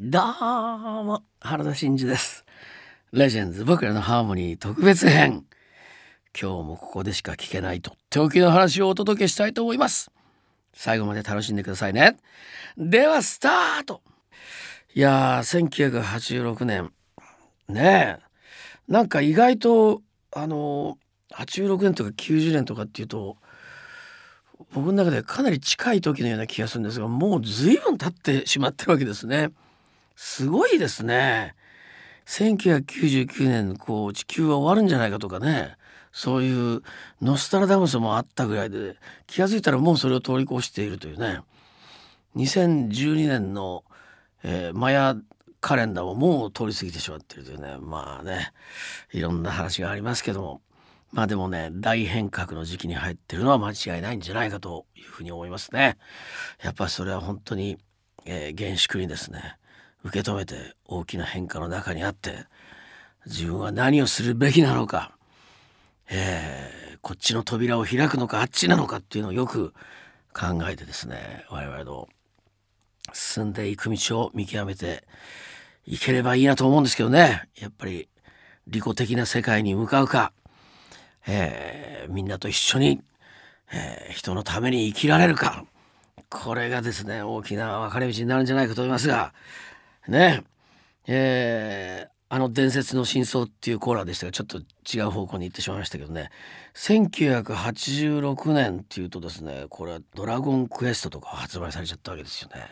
[0.00, 0.22] どう
[1.02, 2.44] も原田真二です。
[3.10, 5.44] レジェンズ僕らのハーモニー特別編。
[6.40, 10.12] 今日もここでしか聞けないとっておきの話をお届けしたいと思います。
[10.72, 12.16] 最後まで楽しんでくださいね。
[12.76, 14.02] ではスタート。
[14.94, 16.92] いやー1986年。
[17.68, 18.22] ねえ。
[18.86, 20.96] なんか意外とあの
[21.34, 23.36] 86年とか90年とかっていうと
[24.72, 29.50] 僕の中でかなり近い時のような気がするんですがもう随分経ってしまってるわけですね。
[30.20, 31.54] すごいですね。
[32.26, 35.76] 1999年こう地球は終わるんじゃないかとかね
[36.10, 36.82] そういう
[37.22, 38.96] ノスタラダムスもあったぐらいで
[39.28, 41.40] 気が付いたらもうそれを通り越しているというね
[42.34, 43.84] 2012年の、
[44.42, 45.16] えー、マヤ
[45.60, 48.52] カレンダーももう通り過ぎてしまっているというねまあね
[49.12, 50.62] いろんな話がありますけども
[51.12, 55.96] まあでもね大変革の時期に入ってるのは間違いないんじゃないかというふうに思いますね。
[56.60, 57.78] やっぱそれは本当に、
[58.26, 59.56] えー、厳粛にですね
[60.04, 62.46] 受け止めて大きな変化の中にあって
[63.26, 65.12] 自分は何をするべきなのか、
[66.10, 69.72] えー、こっちの扉を開くのかあっちなのかっていうのをよく
[70.32, 72.08] 考えてですね我々の
[73.12, 75.04] 進んでいく道を見極めて
[75.86, 77.48] いければいいなと思うんですけどね。
[77.58, 78.08] やっぱり
[78.66, 80.32] 利己的な世界に向かうか、
[81.26, 83.00] えー、みんなと一緒に、
[83.72, 85.64] えー、人のために生きられるか。
[86.30, 89.32] これがですね大きな分かれ道になるんじゃないかと思いますが
[90.08, 90.44] ね。
[91.06, 96.30] えー、あの伝説の真相っていうコーナーでしたがちょっと違う方向に行ってしまいましたけどね。
[96.74, 102.66] 1986年っていうとですねこれは「ドラゴンクエスト」とか発売されちゃったわけですよね。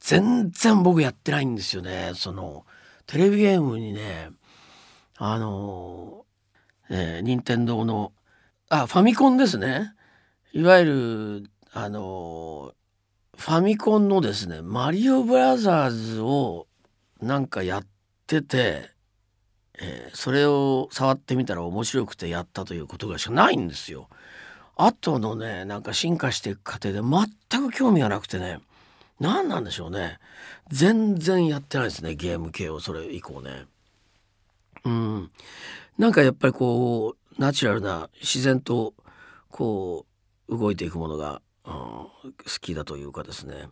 [0.00, 2.12] 全然僕やってないんですよね。
[2.14, 2.66] その
[3.06, 4.30] テレビゲームにね
[5.16, 6.26] あの
[6.90, 8.12] えー、任天堂の
[8.68, 9.94] あファミコンですね。
[10.52, 10.84] いわゆ
[11.42, 12.72] るあの
[13.38, 16.66] ファミコンのですねマリオブラザーズを
[17.22, 17.86] なんかやっ
[18.26, 18.90] てて、
[19.80, 24.08] えー、それを触ってみたら面白くてやったということがしかないんですよ。
[24.76, 28.60] あとのねなんか進化していく過程で全く興味がなくてね
[29.20, 30.18] 何なんでしょうね
[30.68, 33.66] 全然やってないですねゲーム系をそれ以降ね。
[34.84, 35.30] うん
[35.96, 38.94] なんかやっぱりこうナチュラルな自然と
[39.50, 40.06] こ
[40.48, 42.10] う動いていくものが好
[42.60, 43.68] きだというかですね。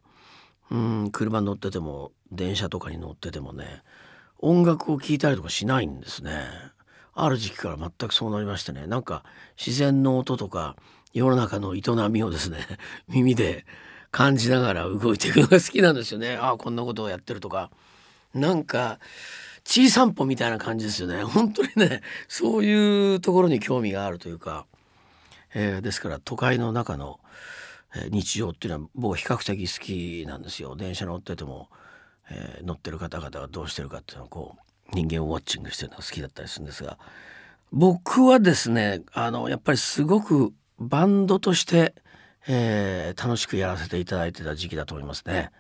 [0.71, 3.83] うん車に乗ってても電車とかに乗っててもね
[4.41, 6.49] 音楽を聴いたりとかしないんですね。
[7.15, 8.87] ある時期から全くそうなりましてね。
[8.87, 9.25] なんか
[9.57, 10.77] 自然の音とか
[11.15, 11.81] 世の中の営
[12.11, 12.59] みをですね
[13.09, 13.65] 耳で
[14.11, 16.37] 感じながら動いていくのが好きなんですよね。
[16.37, 17.71] ああこんなことをやってるとか。
[18.34, 18.99] なんか
[19.65, 21.23] 小散歩みたいな感じですよね。
[21.23, 24.67] 本当にねそういうところに興味があるというか、
[25.55, 27.19] えー、ですから都会の中の
[28.11, 30.77] 日常っていうのは僕比較的好きなんですよ。
[30.77, 31.69] 電車乗ってても、
[32.31, 36.99] えー、乗ってる方々がどうしてるかっていうのをこう人間をウォッチングしてるのが好きだったりするんですが
[37.73, 41.95] 僕はですねあのやっぱりすごくバンドとして、
[42.47, 45.51] えー、楽しくやらせていただいてた時期だと思いますね、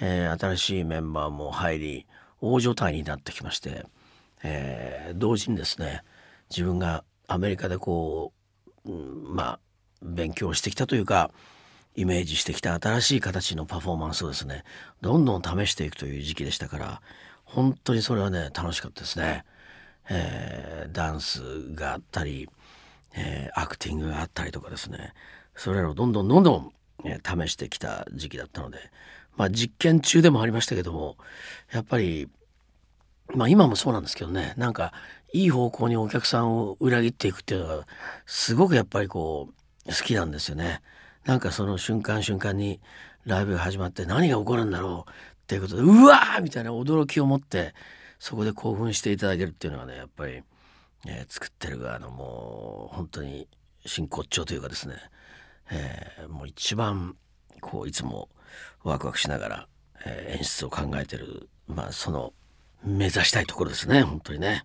[0.00, 2.06] えー、新しいメンバーも入り
[2.40, 3.86] 大所帯になってきまして、
[4.42, 6.02] えー、同時にですね
[6.50, 8.32] 自分がアメリカでこ
[8.84, 9.60] う、うん、まあ
[10.02, 11.30] 勉強してきたというか
[11.96, 14.64] イメージしてきた新しい形のパフォーマンスをですね
[15.00, 17.02] どんどん試していくという時期でしたから
[17.44, 19.44] 本当にそれはね楽しかったですね。
[20.08, 22.48] えー、ダンスがあったり、
[23.14, 25.14] えー、アクティングがあったりとかですね
[25.56, 26.72] それらをどんどんどんどん、
[27.04, 28.78] えー、試してきた時期だったので、
[29.36, 31.16] まあ、実験中でもありましたけども
[31.72, 32.28] やっぱり
[33.34, 34.92] まあ今もそうなんですけどねなんか
[35.32, 37.86] いい方向にお客さんを裏切っていくっていうのが
[38.26, 40.82] すごくやっぱりこう好きなんですよね。
[41.26, 42.80] なんかその瞬間瞬間に
[43.24, 45.14] ライブが始まって何が起こるんだろうっ
[45.46, 47.74] ていうことでうわーみたいな驚きを持って
[48.18, 50.42] そこで興奮していただけるっていうのはねやっぱり、
[51.06, 53.48] えー、作ってる側のもう本当に
[53.84, 54.94] 真骨頂というかですね、
[55.70, 57.16] えー、もう一番
[57.60, 58.28] こういつも
[58.84, 59.68] ワクワクしながら、
[60.04, 62.32] えー、演出を考えてるまあその
[62.84, 64.64] 目指したいところですね本当にね。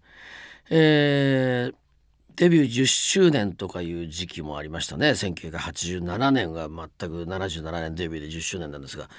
[0.69, 1.75] えー、
[2.36, 9.10] デビュー10周年とかいう時期もありましたね1987年が全く77年デビューで10周年なんですが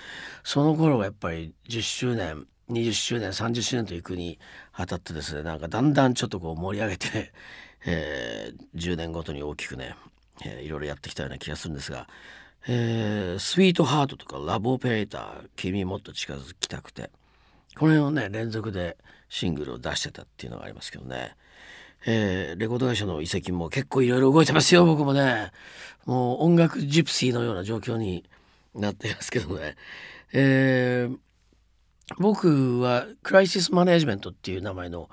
[0.44, 4.38] その頃はやっぱり10周年20周年30周年という国に
[4.72, 7.32] あたってですねなんかだんだんちょっとこう盛り上げて、
[7.84, 9.96] えー、10年ごとに大きくね、
[10.44, 12.08] えー、いろいろやってきたような気がするんですが
[12.68, 17.10] 「えー、スイートハート」とか「ラボペレーター」「君もっと近づきたくて」
[17.76, 18.96] この辺をね連続で
[19.28, 21.36] シングルを出してたっていうのがありますけどね。
[22.06, 25.52] えー、レコード会社の移籍も結構いろいろ動いてますよ僕もね。
[26.04, 28.24] もう音楽ジプシーのような状況に
[28.74, 29.76] なってますけどね、
[30.32, 31.16] えー、
[32.18, 35.08] 僕はクライシスマネジメントっていう名前の、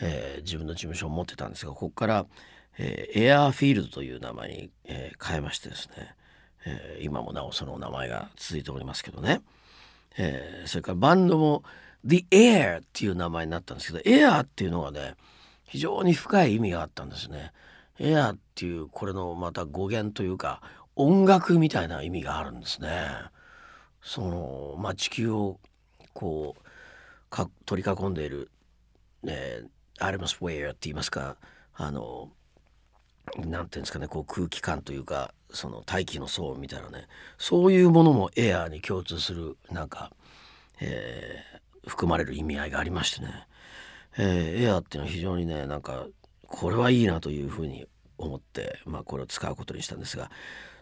[0.00, 2.26] えー、自分の事務所を持ってたんですがここから、
[2.78, 6.14] えー、エアーフィールドという名前に、えー、変えましてですね、
[6.66, 9.40] えー、今もなおその名前が続いておりますけどね、
[10.16, 11.64] えー、それからバンドも
[12.04, 15.14] The Air っていう名前になったんですけど Air っていうのがね
[15.68, 17.52] 非常に深い意味があったんですね。
[18.00, 20.62] エアっていうこれのまた語源というか
[20.96, 22.88] 音楽みたいな意味があるんですね。
[24.02, 25.60] そのまあ、地球を
[26.14, 26.62] こう
[27.30, 28.50] か取り囲んでいる、
[29.22, 29.62] ね、
[29.98, 31.36] アルマスウェアって言いますか
[31.74, 32.30] あの
[33.36, 37.06] なんていうんですかねこう空気感というかその大気の層みたいなね
[37.36, 40.12] そういうものもエアーに共通するなんか、
[40.80, 43.46] えー、含まれる意味合いがありましてね、
[44.18, 46.06] えー、エアーっていうのは非常にねなんか
[46.46, 47.86] これはいいなというふうに
[48.18, 50.30] 思って、まあ、これを使うことにしたんですが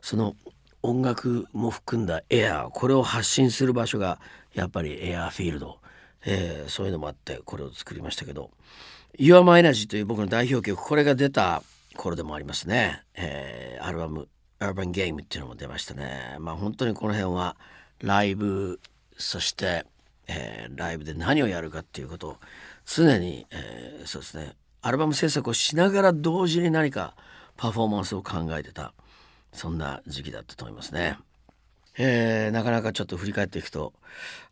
[0.01, 0.35] その
[0.83, 4.19] 音楽も含んだエアーこれを発信する場所が
[4.55, 5.79] やっぱりエアーフィールド、
[6.25, 8.51] えー、そういうのもあってこれを作りましたけど
[9.19, 11.63] 「Your My Energy」という僕の代表曲これが出た
[11.97, 14.29] 頃でもありますね、えー、アルバム
[14.61, 16.37] 「Urban Game」っていうのも出ましたね。
[16.39, 17.57] まあ本当にこの辺は
[18.01, 18.81] ライブ
[19.19, 19.85] そして、
[20.29, 22.37] えー、ライブで何をやるかっていうことを
[22.87, 27.15] 常に、えー、そうですねアルバム制作をしながら同時に何か
[27.57, 28.95] パフォーマンスを考えてた
[29.53, 31.19] そんな時期だったと思いますね。
[31.99, 33.95] えー、なかなかちょっと振り返っていくと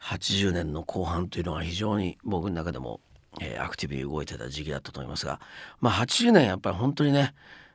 [0.01, 3.01] 80年の後半というのは非常に僕の中でも、
[3.39, 5.41] えー、アクティブに動いてた時期だったと思いますが、
[5.81, 7.35] まあ、80年やっぱり本当にね、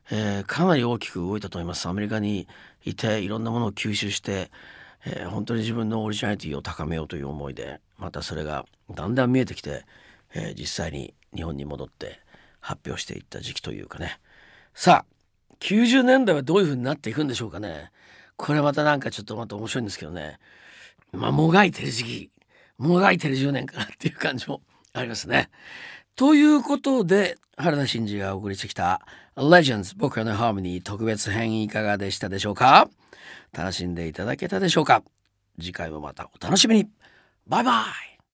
[0.10, 2.48] えー、かなり大きく動いたと思いますアメリカに
[2.84, 4.50] いていろんなものを吸収して、
[5.06, 9.86] えー、本当に自分のオリジナリティを高めようという思いでまたそれがだんだん見えてきて、
[10.34, 12.20] え実際に日本に戻って
[12.60, 14.20] 発表していった時期というかね。
[14.74, 17.92] さあ90年代はどういう風になっていくんでしょうかね。
[18.38, 20.40] これまたなんかちょっとまた面白いんですけどね。
[21.12, 22.32] まあもがいてる時期
[22.78, 24.62] もがいてる10年かなっていう感じも
[24.94, 25.50] ありますね。
[26.16, 29.06] ということで原田真二がお送りしてきた
[29.36, 32.90] 「Legends 僕らのハーモニー」特別編いかがでしたでしょうか？
[33.52, 35.04] 楽しんでいただけたでしょうか？
[35.60, 36.88] 次回もまたお楽しみに。
[37.48, 37.86] バイバ
[38.16, 38.19] イ！